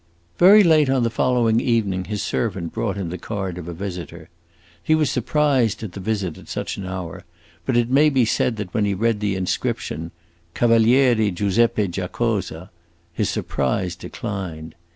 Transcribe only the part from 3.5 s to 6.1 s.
of a visitor. He was surprised at a